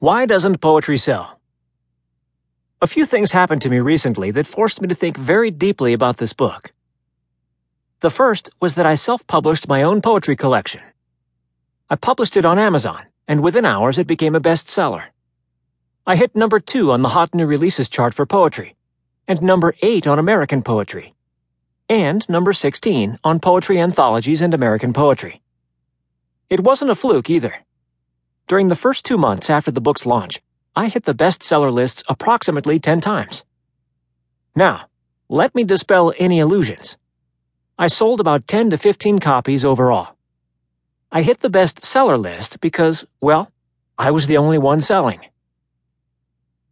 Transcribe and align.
Why 0.00 0.26
doesn't 0.26 0.60
poetry 0.60 0.96
sell? 0.96 1.40
A 2.80 2.86
few 2.86 3.04
things 3.04 3.32
happened 3.32 3.62
to 3.62 3.68
me 3.68 3.80
recently 3.80 4.30
that 4.30 4.46
forced 4.46 4.80
me 4.80 4.86
to 4.86 4.94
think 4.94 5.16
very 5.16 5.50
deeply 5.50 5.92
about 5.92 6.18
this 6.18 6.32
book. 6.32 6.72
The 7.98 8.10
first 8.10 8.48
was 8.60 8.76
that 8.76 8.86
I 8.86 8.94
self 8.94 9.26
published 9.26 9.66
my 9.66 9.82
own 9.82 10.00
poetry 10.00 10.36
collection. 10.36 10.82
I 11.90 11.96
published 11.96 12.36
it 12.36 12.44
on 12.44 12.60
Amazon, 12.60 13.06
and 13.26 13.42
within 13.42 13.64
hours 13.64 13.98
it 13.98 14.06
became 14.06 14.36
a 14.36 14.40
bestseller. 14.40 15.06
I 16.06 16.14
hit 16.14 16.36
number 16.36 16.60
two 16.60 16.92
on 16.92 17.02
the 17.02 17.08
Hot 17.08 17.34
New 17.34 17.46
Releases 17.46 17.88
chart 17.88 18.14
for 18.14 18.24
poetry, 18.24 18.76
and 19.26 19.42
number 19.42 19.74
eight 19.82 20.06
on 20.06 20.20
American 20.20 20.62
poetry, 20.62 21.14
and 21.88 22.24
number 22.28 22.52
16 22.52 23.18
on 23.24 23.40
poetry 23.40 23.80
anthologies 23.80 24.42
and 24.42 24.54
American 24.54 24.92
poetry. 24.92 25.42
It 26.48 26.60
wasn't 26.60 26.92
a 26.92 26.94
fluke 26.94 27.30
either. 27.30 27.64
During 28.48 28.68
the 28.68 28.76
first 28.76 29.04
two 29.04 29.18
months 29.18 29.50
after 29.50 29.70
the 29.70 29.82
book's 29.82 30.06
launch, 30.06 30.40
I 30.74 30.88
hit 30.88 31.04
the 31.04 31.14
bestseller 31.14 31.70
lists 31.70 32.02
approximately 32.08 32.80
10 32.80 33.02
times. 33.02 33.44
Now, 34.56 34.86
let 35.28 35.54
me 35.54 35.64
dispel 35.64 36.14
any 36.18 36.38
illusions. 36.38 36.96
I 37.78 37.88
sold 37.88 38.20
about 38.20 38.48
10 38.48 38.70
to 38.70 38.78
15 38.78 39.18
copies 39.18 39.66
overall. 39.66 40.16
I 41.12 41.20
hit 41.20 41.40
the 41.40 41.50
bestseller 41.50 42.18
list 42.18 42.58
because, 42.60 43.06
well, 43.20 43.52
I 43.98 44.10
was 44.10 44.26
the 44.26 44.38
only 44.38 44.56
one 44.56 44.80
selling. 44.80 45.20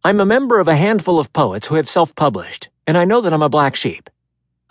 I'm 0.03 0.19
a 0.19 0.25
member 0.25 0.59
of 0.59 0.67
a 0.67 0.75
handful 0.75 1.19
of 1.19 1.31
poets 1.31 1.67
who 1.67 1.75
have 1.75 1.87
self 1.87 2.15
published, 2.15 2.69
and 2.87 2.97
I 2.97 3.05
know 3.05 3.21
that 3.21 3.33
I'm 3.33 3.43
a 3.43 3.49
black 3.49 3.75
sheep. 3.75 4.09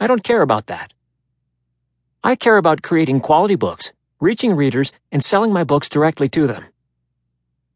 I 0.00 0.08
don't 0.08 0.24
care 0.24 0.42
about 0.42 0.66
that. 0.66 0.92
I 2.24 2.34
care 2.34 2.56
about 2.56 2.82
creating 2.82 3.20
quality 3.20 3.54
books, 3.54 3.92
reaching 4.18 4.56
readers, 4.56 4.90
and 5.12 5.22
selling 5.22 5.52
my 5.52 5.62
books 5.62 5.88
directly 5.88 6.28
to 6.30 6.48
them. 6.48 6.64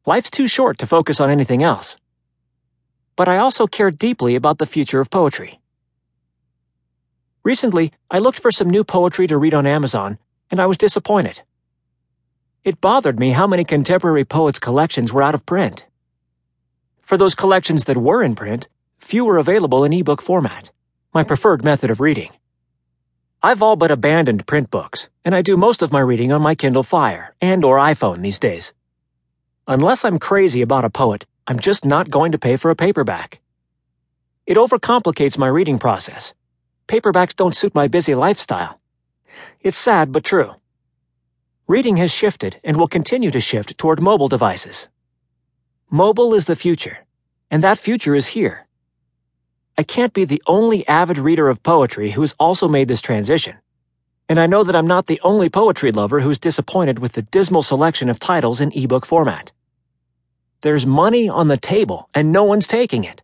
Life's 0.07 0.31
too 0.31 0.49
short 0.49 0.79
to 0.79 0.87
focus 0.87 1.21
on 1.21 1.29
anything 1.29 1.63
else. 1.63 1.97
But 3.17 3.29
I 3.29 3.37
also 3.37 3.67
care 3.67 3.91
deeply 3.91 4.35
about 4.35 4.57
the 4.57 4.65
future 4.65 5.01
of 5.01 5.11
poetry. 5.11 5.61
Recently, 7.45 7.93
I 8.11 8.19
looked 8.19 8.41
for 8.41 8.51
some 8.51 8.71
new 8.71 8.83
poetry 8.83 9.27
to 9.27 9.37
read 9.37 9.53
on 9.53 9.67
Amazon, 9.67 10.19
and 10.51 10.59
I 10.59 10.65
was 10.65 10.79
disappointed. 10.79 11.43
It 12.65 12.81
bothered 12.81 13.21
me 13.21 13.33
how 13.33 13.47
many 13.47 13.63
contemporary 13.63 14.25
poets' 14.25 14.59
collections 14.59 15.13
were 15.13 15.23
out 15.23 15.35
of 15.35 15.45
print. 15.45 15.85
For 17.03 17.19
those 17.19 17.35
collections 17.35 17.85
that 17.85 17.97
were 17.99 18.23
in 18.23 18.35
print, 18.35 18.69
few 18.99 19.27
were 19.27 19.37
available 19.37 19.85
in 19.85 19.93
ebook 19.93 20.23
format, 20.23 20.71
my 21.13 21.25
preferred 21.25 21.63
method 21.63 21.91
of 21.91 22.01
reading. 22.01 22.31
I've 23.43 23.63
all 23.63 23.77
but 23.77 23.91
abandoned 23.91 24.47
print 24.47 24.71
books, 24.71 25.09
and 25.25 25.35
I 25.35 25.43
do 25.43 25.59
most 25.59 25.83
of 25.83 25.93
my 25.93 26.01
reading 26.01 26.33
on 26.33 26.41
my 26.41 26.55
Kindle 26.55 26.83
Fire 26.83 27.35
and 27.41 27.65
or 27.65 27.79
iPhone 27.79 28.23
these 28.23 28.39
days. 28.39 28.73
Unless 29.73 30.05
I'm 30.05 30.19
crazy 30.19 30.63
about 30.63 30.85
a 30.85 30.91
poet, 30.91 31.27
I'm 31.47 31.61
just 31.61 31.85
not 31.85 32.11
going 32.11 32.33
to 32.33 32.39
pay 32.41 32.57
for 32.57 32.73
a 32.73 32.75
paperback. 32.75 33.41
It 34.45 34.57
overcomplicates 34.57 35.39
my 35.39 35.47
reading 35.47 35.79
process. 35.79 36.35
Paperbacks 36.89 37.37
don't 37.37 37.55
suit 37.55 37.73
my 37.73 37.87
busy 37.87 38.17
lifestyle. 38.17 38.81
It's 39.61 39.79
sad 39.79 40.11
but 40.11 40.25
true. 40.25 40.57
Reading 41.69 41.99
has 41.99 42.11
shifted 42.11 42.61
and 42.65 42.79
will 42.79 42.89
continue 42.89 43.31
to 43.31 43.39
shift 43.39 43.79
toward 43.79 44.03
mobile 44.03 44.27
devices. 44.27 44.89
Mobile 45.89 46.35
is 46.35 46.47
the 46.47 46.57
future, 46.57 47.07
and 47.49 47.63
that 47.63 47.79
future 47.79 48.17
is 48.17 48.35
here. 48.35 48.67
I 49.79 49.85
can't 49.85 50.13
be 50.13 50.25
the 50.25 50.43
only 50.49 50.85
avid 50.89 51.17
reader 51.17 51.49
of 51.49 51.63
poetry 51.63 52.11
who 52.11 52.23
has 52.23 52.35
also 52.41 52.67
made 52.67 52.89
this 52.89 53.01
transition. 53.01 53.59
And 54.29 54.41
I 54.41 54.49
know 54.49 54.65
that 54.65 54.75
I'm 54.75 54.89
not 54.89 55.07
the 55.07 55.21
only 55.23 55.49
poetry 55.49 55.93
lover 55.93 56.19
who's 56.19 56.39
disappointed 56.39 56.99
with 56.99 57.13
the 57.13 57.23
dismal 57.23 57.63
selection 57.63 58.09
of 58.09 58.19
titles 58.19 58.61
in 58.61 58.73
ebook 58.73 59.07
format. 59.07 59.53
There's 60.63 60.85
money 60.85 61.27
on 61.27 61.49
the 61.49 61.57
table, 61.57 62.11
and 62.13 62.33
no 62.33 62.45
one's 62.45 62.67
taking 62.67 63.05
it. 63.05 63.23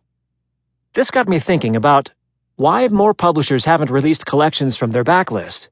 This 0.93 1.11
got 1.11 1.27
me 1.27 1.37
thinking 1.37 1.75
about 1.75 2.11
why 2.55 2.87
more 2.87 3.13
publishers 3.13 3.65
haven't 3.65 3.91
released 3.91 4.25
collections 4.25 4.75
from 4.75 4.89
their 4.89 5.03
backlist. 5.03 5.67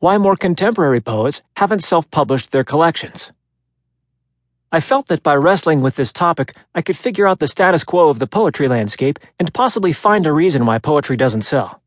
Why 0.00 0.18
more 0.18 0.36
contemporary 0.36 1.00
poets 1.00 1.40
haven't 1.56 1.82
self 1.82 2.10
published 2.10 2.52
their 2.52 2.64
collections. 2.64 3.32
I 4.70 4.80
felt 4.80 5.06
that 5.06 5.22
by 5.22 5.34
wrestling 5.36 5.80
with 5.80 5.96
this 5.96 6.12
topic, 6.12 6.54
I 6.74 6.82
could 6.82 6.98
figure 6.98 7.26
out 7.26 7.38
the 7.38 7.48
status 7.48 7.82
quo 7.82 8.10
of 8.10 8.18
the 8.18 8.26
poetry 8.26 8.68
landscape 8.68 9.18
and 9.38 9.54
possibly 9.54 9.94
find 9.94 10.26
a 10.26 10.32
reason 10.32 10.66
why 10.66 10.78
poetry 10.78 11.16
doesn't 11.16 11.42
sell. 11.42 11.80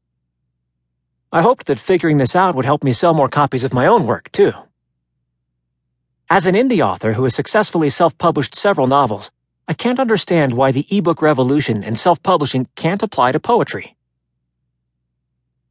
I 1.31 1.43
hoped 1.43 1.67
that 1.67 1.79
figuring 1.79 2.17
this 2.17 2.35
out 2.35 2.55
would 2.55 2.65
help 2.65 2.83
me 2.83 2.93
sell 2.93 3.13
more 3.13 3.29
copies 3.29 3.63
of 3.63 3.73
my 3.73 3.85
own 3.85 4.07
work, 4.07 4.31
too. 4.31 4.53
As 6.31 6.45
an 6.45 6.53
indie 6.53 6.85
author 6.85 7.13
who 7.13 7.23
has 7.23 7.33
successfully 7.33 7.89
self 7.89 8.15
published 8.19 8.53
several 8.53 8.85
novels, 8.85 9.31
I 9.67 9.73
can't 9.73 9.99
understand 9.99 10.53
why 10.53 10.71
the 10.71 10.85
ebook 10.91 11.23
revolution 11.23 11.83
and 11.83 11.97
self 11.97 12.21
publishing 12.21 12.67
can't 12.75 13.01
apply 13.01 13.31
to 13.31 13.39
poetry. 13.39 13.95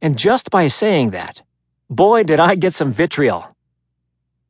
And 0.01 0.17
just 0.17 0.49
by 0.49 0.67
saying 0.67 1.11
that, 1.11 1.43
boy, 1.89 2.23
did 2.23 2.41
I 2.41 2.55
get 2.55 2.73
some 2.73 2.91
vitriol. 2.91 3.55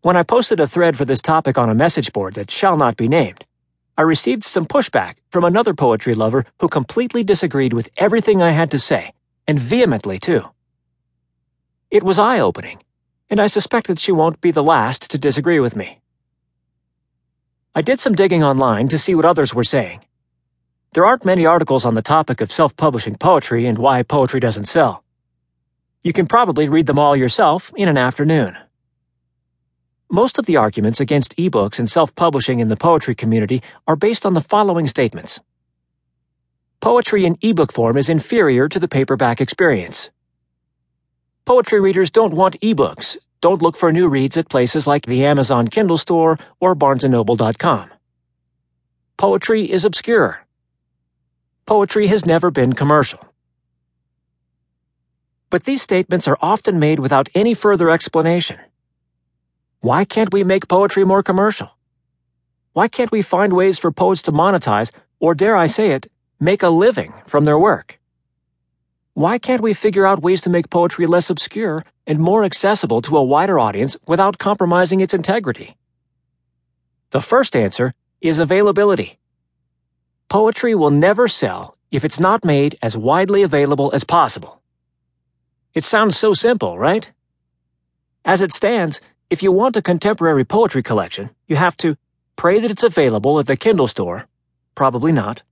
When 0.02 0.18
I 0.18 0.24
posted 0.24 0.60
a 0.60 0.68
thread 0.68 0.98
for 0.98 1.06
this 1.06 1.22
topic 1.22 1.60
on 1.60 1.70
a 1.70 1.76
message 1.76 2.12
board 2.12 2.34
that 2.34 2.50
shall 2.50 2.76
not 2.76 2.98
be 2.98 3.08
named, 3.08 3.46
I 3.96 4.02
received 4.02 4.44
some 4.44 4.66
pushback 4.66 5.18
from 5.30 5.44
another 5.44 5.76
poetry 5.76 6.16
lover 6.16 6.44
who 6.60 6.70
completely 6.70 7.24
disagreed 7.24 7.74
with 7.74 7.90
everything 8.00 8.42
I 8.42 8.50
had 8.50 8.72
to 8.72 8.80
say, 8.80 9.14
and 9.46 9.60
vehemently, 9.60 10.18
too. 10.18 10.50
It 11.92 12.02
was 12.02 12.18
eye 12.18 12.40
opening 12.40 12.80
and 13.30 13.40
I 13.40 13.48
suspect 13.48 13.88
that 13.88 14.00
she 14.00 14.12
won't 14.12 14.42
be 14.42 14.52
the 14.52 14.64
last 14.64 15.12
to 15.12 15.18
disagree 15.18 15.60
with 15.60 15.76
me. 15.76 16.00
I 17.76 17.82
did 17.82 18.00
some 18.00 18.16
digging 18.16 18.44
online 18.44 18.88
to 18.90 18.98
see 18.98 19.14
what 19.16 19.26
others 19.26 19.54
were 19.54 19.64
saying. 19.64 20.04
There 20.94 21.06
aren't 21.06 21.24
many 21.24 21.46
articles 21.46 21.86
on 21.86 21.94
the 21.94 22.02
topic 22.02 22.42
of 22.42 22.52
self 22.52 22.76
publishing 22.76 23.16
poetry 23.16 23.68
and 23.68 23.78
why 23.78 24.02
poetry 24.02 24.40
doesn't 24.40 24.66
sell. 24.66 25.04
You 26.04 26.14
can 26.14 26.28
probably 26.28 26.68
read 26.68 26.88
them 26.88 26.98
all 26.98 27.16
yourself 27.16 27.72
in 27.76 27.88
an 27.88 27.98
afternoon. 27.98 28.58
Most 30.10 30.40
of 30.40 30.48
the 30.48 30.58
arguments 30.58 31.00
against 31.00 31.38
ebooks 31.38 31.78
and 31.78 31.88
self 31.88 32.16
publishing 32.16 32.60
in 32.60 32.68
the 32.68 32.76
poetry 32.76 33.14
community 33.14 33.62
are 33.88 33.96
based 33.96 34.26
on 34.26 34.34
the 34.34 34.42
following 34.42 34.88
statements 34.88 35.40
Poetry 36.80 37.26
in 37.26 37.38
ebook 37.42 37.72
form 37.72 37.98
is 37.98 38.10
inferior 38.10 38.68
to 38.70 38.80
the 38.80 38.88
paperback 38.88 39.40
experience. 39.40 40.10
Poetry 41.50 41.80
readers 41.80 42.12
don't 42.12 42.36
want 42.36 42.62
ebooks. 42.62 43.18
Don't 43.42 43.64
look 43.64 43.76
for 43.76 43.92
new 43.92 44.08
reads 44.08 44.38
at 44.38 44.50
places 44.50 44.86
like 44.86 45.08
the 45.08 45.26
Amazon 45.26 45.68
Kindle 45.68 45.98
store 45.98 46.38
or 46.60 46.76
barnesandnoble.com. 46.76 47.90
Poetry 49.18 49.64
is 49.72 49.84
obscure. 49.84 50.46
Poetry 51.66 52.06
has 52.06 52.24
never 52.24 52.52
been 52.52 52.74
commercial. 52.74 53.34
But 55.50 55.64
these 55.64 55.82
statements 55.82 56.28
are 56.28 56.38
often 56.40 56.78
made 56.78 57.00
without 57.00 57.30
any 57.34 57.56
further 57.56 57.90
explanation. 57.90 58.60
Why 59.80 60.06
can't 60.06 60.32
we 60.32 60.44
make 60.44 60.68
poetry 60.68 61.04
more 61.04 61.24
commercial? 61.24 61.72
Why 62.74 62.88
can't 62.88 63.12
we 63.12 63.24
find 63.24 63.54
ways 63.54 63.80
for 63.80 63.92
poets 63.92 64.22
to 64.24 64.32
monetize, 64.32 64.92
or 65.20 65.34
dare 65.34 65.58
I 65.58 65.66
say 65.66 65.94
it, 65.94 66.12
make 66.40 66.62
a 66.62 66.70
living 66.70 67.12
from 67.26 67.46
their 67.46 67.58
work? 67.58 67.99
Why 69.20 69.38
can't 69.38 69.60
we 69.60 69.74
figure 69.74 70.08
out 70.08 70.22
ways 70.22 70.40
to 70.44 70.50
make 70.50 70.70
poetry 70.70 71.06
less 71.06 71.30
obscure 71.30 71.84
and 72.08 72.20
more 72.20 72.46
accessible 72.46 73.02
to 73.02 73.18
a 73.18 73.22
wider 73.22 73.60
audience 73.60 73.98
without 74.08 74.38
compromising 74.38 75.02
its 75.02 75.14
integrity? 75.14 75.76
The 77.10 77.20
first 77.20 77.54
answer 77.54 77.94
is 78.22 78.40
availability. 78.40 79.20
Poetry 80.30 80.74
will 80.74 80.92
never 80.92 81.28
sell 81.28 81.76
if 81.92 82.06
it's 82.06 82.18
not 82.18 82.46
made 82.46 82.78
as 82.82 82.96
widely 82.96 83.44
available 83.44 83.92
as 83.94 84.06
possible. 84.06 84.62
It 85.74 85.84
sounds 85.84 86.18
so 86.18 86.34
simple, 86.34 86.80
right? 86.80 87.12
As 88.24 88.42
it 88.42 88.54
stands, 88.54 89.02
if 89.30 89.44
you 89.44 89.52
want 89.52 89.76
a 89.76 89.82
contemporary 89.82 90.46
poetry 90.46 90.82
collection, 90.82 91.32
you 91.46 91.58
have 91.58 91.76
to 91.84 91.98
pray 92.38 92.62
that 92.62 92.72
it's 92.72 92.84
available 92.84 93.38
at 93.38 93.48
the 93.48 93.58
Kindle 93.58 93.88
store, 93.88 94.30
probably 94.76 95.12
not, 95.12 95.44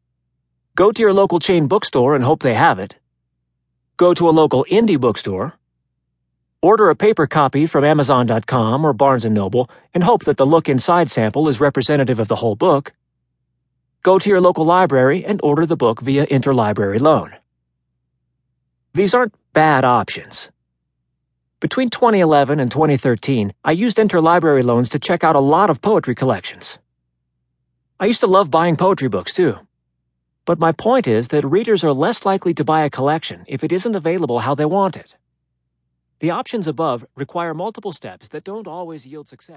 go 0.73 0.93
to 0.93 1.01
your 1.01 1.11
local 1.11 1.39
chain 1.39 1.67
bookstore 1.67 2.15
and 2.15 2.23
hope 2.23 2.43
they 2.43 2.53
have 2.53 2.79
it, 2.79 2.95
Go 3.97 4.13
to 4.13 4.29
a 4.29 4.31
local 4.31 4.63
indie 4.69 4.99
bookstore, 4.99 5.55
order 6.61 6.89
a 6.89 6.95
paper 6.95 7.25
copy 7.25 7.65
from 7.65 7.83
Amazon.com 7.83 8.85
or 8.85 8.93
Barnes 8.93 9.25
& 9.25 9.29
Noble 9.29 9.71
and 9.91 10.03
hope 10.03 10.25
that 10.25 10.37
the 10.37 10.45
look 10.45 10.69
inside 10.69 11.09
sample 11.09 11.49
is 11.49 11.59
representative 11.59 12.19
of 12.19 12.27
the 12.27 12.35
whole 12.35 12.55
book. 12.55 12.93
Go 14.03 14.19
to 14.19 14.29
your 14.29 14.39
local 14.39 14.65
library 14.65 15.25
and 15.25 15.39
order 15.41 15.65
the 15.65 15.75
book 15.75 16.01
via 16.01 16.27
interlibrary 16.27 17.01
loan. 17.01 17.37
These 18.93 19.15
aren't 19.15 19.33
bad 19.53 19.83
options. 19.83 20.51
Between 21.59 21.89
2011 21.89 22.59
and 22.59 22.69
2013, 22.69 23.51
I 23.63 23.71
used 23.71 23.97
interlibrary 23.97 24.63
loans 24.63 24.89
to 24.89 24.99
check 24.99 25.23
out 25.23 25.35
a 25.35 25.39
lot 25.39 25.71
of 25.71 25.81
poetry 25.81 26.13
collections. 26.13 26.77
I 27.99 28.05
used 28.05 28.21
to 28.21 28.27
love 28.27 28.51
buying 28.51 28.75
poetry 28.75 29.07
books 29.07 29.33
too. 29.33 29.66
But 30.47 30.59
my 30.59 30.71
point 30.71 31.07
is 31.07 31.27
that 31.27 31.43
readers 31.43 31.83
are 31.83 31.91
less 31.91 32.25
likely 32.25 32.53
to 32.53 32.63
buy 32.63 32.85
a 32.85 32.89
collection 32.89 33.43
if 33.47 33.65
it 33.65 33.71
isn't 33.73 33.95
available 33.95 34.39
how 34.39 34.55
they 34.55 34.65
want 34.65 34.95
it. 34.95 35.17
The 36.19 36.31
options 36.31 36.67
above 36.67 37.05
require 37.15 37.53
multiple 37.53 37.91
steps 37.91 38.29
that 38.29 38.45
don't 38.45 38.65
always 38.65 39.05
yield 39.05 39.27
success. 39.27 39.55